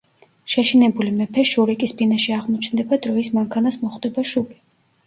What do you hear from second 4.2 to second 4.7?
შუბი.